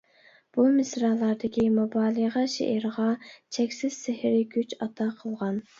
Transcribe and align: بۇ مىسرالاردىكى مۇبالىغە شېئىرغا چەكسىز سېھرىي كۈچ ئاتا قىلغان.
بۇ 0.57 0.63
مىسرالاردىكى 0.77 1.67
مۇبالىغە 1.75 2.45
شېئىرغا 2.55 3.09
چەكسىز 3.59 4.03
سېھرىي 4.09 4.47
كۈچ 4.59 4.79
ئاتا 4.83 5.11
قىلغان. 5.23 5.65